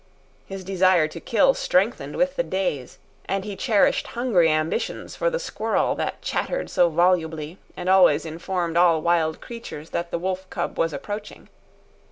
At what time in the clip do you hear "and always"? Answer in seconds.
7.77-8.25